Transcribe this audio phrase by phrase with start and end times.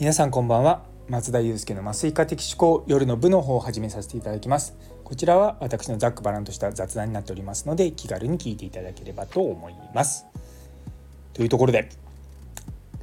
[0.00, 0.84] 皆さんこんばんは。
[1.08, 4.76] 松田祐介の麻酔科的思考夜の部の方を始めさせていただきます。
[5.02, 10.24] こちらは私のざっくばらんとした雑談になっておりますので気軽に聞いていただければと思います。
[11.34, 11.88] というところで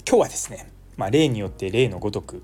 [0.08, 2.42] 今日はですねまあ、例によって例のごとく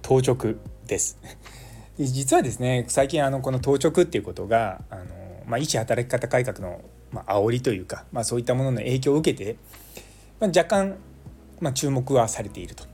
[0.00, 0.54] 当直
[0.86, 1.18] です。
[1.98, 5.04] 実はですね最近あのこの当直っていうことがあの、
[5.44, 9.56] まあ、医師働き方改革の、まあ煽りというか、まあ、そういったものの影響を受けて、
[10.38, 10.98] ま、若干、
[11.58, 12.92] まあ、注目はされていると。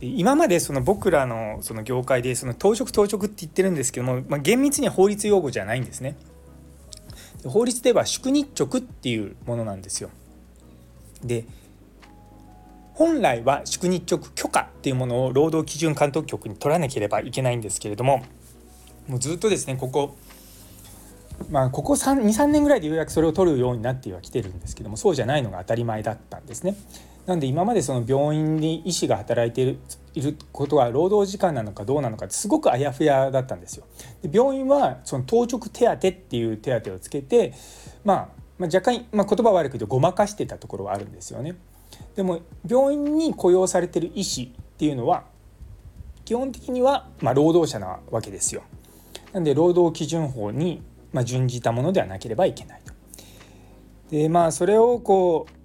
[0.00, 6.16] 今までその僕らのその業界でその当直当直って言ってるんですけども、まあ、厳密には法律用語じゃないんですね。
[7.44, 10.10] 法律では宿日直っていうものなんですよ。
[11.24, 11.44] で
[12.94, 18.24] 本来は宿日直許可っていうものを労働基準監督局に取らなければいけないんですけれども
[19.06, 20.16] もうずっとですねここ
[21.50, 26.74] まあここ23年ぐらいでようやくそれを取るようになってはきてるんですけどもそうじゃないのが当たり前だったんですね。
[27.26, 29.78] なんで今までその病院に医師が働いている
[30.14, 33.84] いることは労働時間なのかどうなのかすごくあやふやだったんですよ。
[34.22, 37.52] で病院はその当直手当っていう手当をつけて、
[38.02, 38.28] まあ、
[38.58, 41.56] まあ若干、まあ、言葉悪く言うとごまかしてたところはあるんですよね。
[42.14, 45.24] でも病院に雇用されてる医師っていうのは
[46.24, 48.62] 基本的にはま労働者なわけですよ。
[49.34, 52.94] なんで労働基準法にま準じたものではなければいけないと。
[54.10, 55.56] でまあそれをこう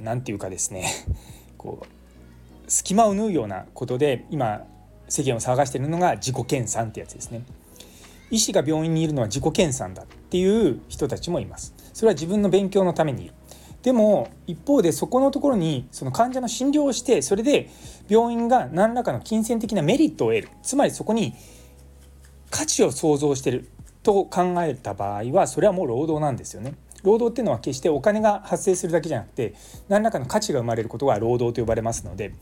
[0.00, 0.86] 何て言うかですね
[1.58, 4.64] こう隙間を縫うようなことで今
[5.08, 7.42] 世間を騒がしているのが自己研鑽ってやつですね。
[8.30, 11.74] 医師が病院にいるのは自己研鑽だっていう人たちもいます。
[11.94, 13.34] それは自分の勉強のためにいる。
[13.82, 17.70] でも一方でそこのところにその患者の診療をしてそれで
[18.08, 21.34] 病院が何らかの金銭的なメリットを得るつまりそこに
[22.50, 23.68] 価値を創造してる
[24.02, 26.74] と考えた場合はそれはもう労働なんですよね。
[27.04, 29.54] 労働っていうのは決してお金が発生するだけじゃなくて
[29.88, 32.34] 何らかの価値が生まれることが労働と呼ばれますので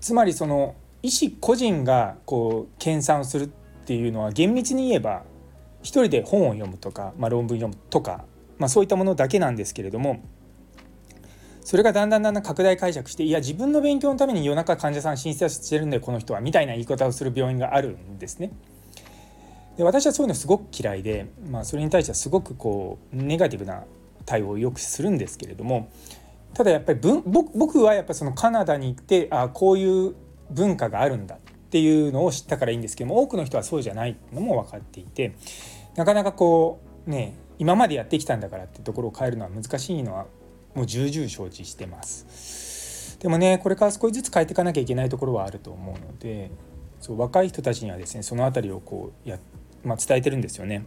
[0.00, 3.48] つまりその医師個人がこう研鑽をするっ
[3.84, 5.24] ていうのは厳密に言えば
[5.82, 8.24] 一人で本を読むとか、まあ、論文読むとか
[8.58, 10.22] まあ、そういったものだけなんですけれども
[11.64, 18.52] それがだんだんだんだん拡大解釈していや自分の勉強のために夜中患者さん診察してるんだよこの人はみたいな言い方をする病院があるんですね。
[19.78, 23.84] で私はそういうのすごく嫌いで、まあ、それに対してはすごくこうネガティブな
[24.26, 25.88] 対応をよくするんですけれども
[26.52, 30.16] ただやっぱり僕はやっぱそのカナダに行ってあこういう
[30.50, 31.38] 文化があるんだっ
[31.70, 35.36] ていうのを知ったからいいんですけども多くの人はそうじゃないのも分かっていて
[35.94, 40.26] なかなかこうね今までやってきたんだからってところを変えるのは難しいのは
[40.74, 43.18] もう重々承知してます。
[43.20, 46.50] でもねこれから少しずつ変えていかなきゃいけないところはあると思うので
[47.00, 49.38] そう若い人たちにはですねその辺りをこうや、
[49.84, 50.84] まあ、伝えてるんですよね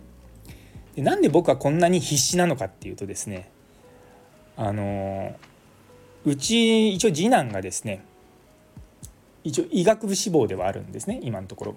[0.95, 3.49] でなんで僕はこんなに必死なのかっていうとですね
[4.57, 5.35] あの
[6.25, 8.03] うち一応次男がですね
[9.43, 11.75] 一応医学部志望ではあるんですね今のところ。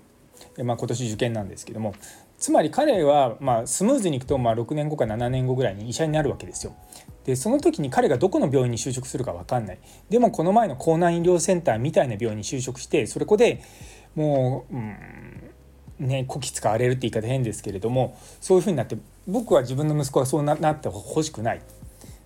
[0.56, 1.94] でまあ、今年受験なんですけども
[2.38, 6.74] つまり彼はまあスムーズにいくとまあ6年後か7年後ぐらいに医者になるわけですよ。
[7.24, 9.78] でその時に彼がどこの病院に就職するか分かんない
[10.10, 13.62] でもこの前の江南医療センターみたいな病院に就職してそれこで
[14.14, 14.96] もう、うん、
[15.98, 18.96] ねこき使われるって言い方変ですけれどもそういうふうになって
[19.26, 21.62] 僕は自分の息子はそうなってほしくない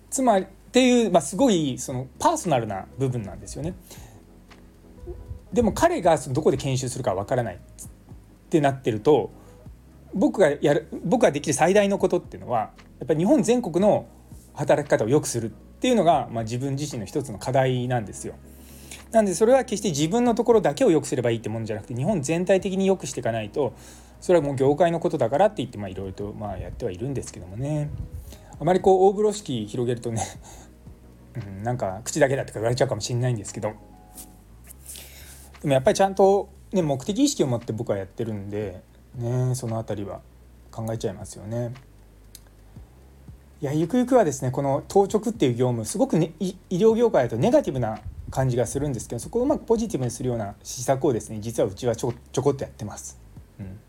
[0.09, 3.73] つまりっていう、まあ、すごいそのパーソナルな部分なんですよね。
[5.51, 7.59] でも彼がどこで研修するか分からないっ
[8.49, 9.31] てなってると
[10.13, 14.05] 僕がやる僕ができる最大のことっていうのはやっぱり日本全国の
[14.53, 18.35] 働き方を良くするっていうのが、まあ、自分自身の一つの課題なんですよ。
[19.11, 23.73] なんでそれは決して自分のところだけを良くすればいいってもんじゃなくて日本全体的に良くしていかないと
[24.21, 27.89] それはもう業界のことだからって言っていろいろとまあやってはいるんですけどもね
[28.59, 30.23] あまりこう大風呂敷広げるとね
[31.35, 33.73] うん、なんか口だけだって言われちゃうかもしれないんですけど
[35.61, 38.81] でもやっぱりちゃんと、ね、目的意識を持って僕はやってるんで
[39.15, 40.21] ねその辺りは
[40.71, 41.73] 考えちゃいますよね。
[43.61, 47.99] いやゆくゆくはですねこの当直っていう業務すごく、ね、医療業界だとネガティブな
[48.29, 53.19] 感じがするんですけどそこをうまくポジティブにするような施策をですね実はうちはちょちょこっとやってます。
[53.59, 53.79] うん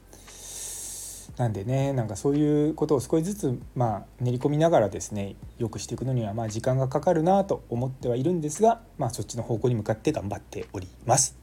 [1.37, 11.39] なんでねなんかそういうことを少しずつまあ練り込みながらですねよくしていくのにはまあ時間がかかるなと思ってはいるんですが、まあ、そっちの方向に向かって頑張っております。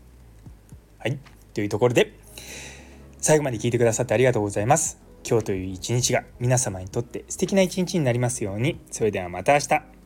[0.99, 1.17] はい
[1.53, 2.13] というところで
[3.19, 4.99] 最後まで聞いてくださってありがとうございます。
[5.27, 8.79] 今日という一日が皆様にとって素敵な一日になりますように。
[8.91, 9.96] それではまた明日。